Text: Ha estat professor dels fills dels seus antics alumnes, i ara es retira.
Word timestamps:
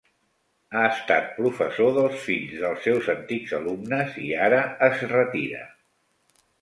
Ha 0.77 0.85
estat 0.93 1.27
professor 1.35 1.91
dels 1.97 2.17
fills 2.29 2.55
dels 2.63 2.81
seus 2.87 3.09
antics 3.15 3.53
alumnes, 3.59 4.17
i 4.29 4.33
ara 4.47 4.63
es 4.89 5.05
retira. 5.13 5.61